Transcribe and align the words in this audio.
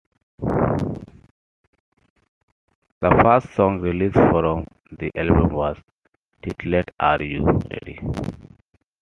The 0.39 1.11
first 3.21 3.53
song 3.53 3.81
released 3.81 4.15
from 4.15 4.65
the 4.97 5.11
album 5.15 5.53
was 5.53 5.77
titled 6.41 6.89
Are 6.99 7.21
You 7.21 7.43
Ready? 7.45 7.99